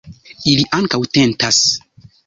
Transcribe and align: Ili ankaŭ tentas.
Ili 0.53 0.65
ankaŭ 0.79 1.03
tentas. 1.19 1.65